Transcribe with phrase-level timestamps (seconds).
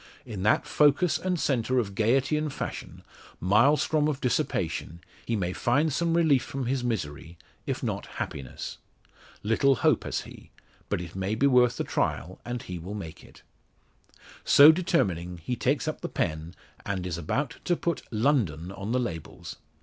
[0.25, 3.03] In that focus and centre of gaiety and fashion
[3.39, 8.79] Maelstrom of dissipation he may find some relief from his misery, if not happiness.
[9.43, 10.49] Little hope has he;
[10.89, 13.43] but it may be worth the trial and he will make it.
[14.43, 18.99] So determining, he takes up the pen, and is about to put "London" on the
[18.99, 19.57] labels.